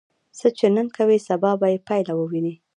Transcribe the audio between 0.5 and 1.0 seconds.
چې نن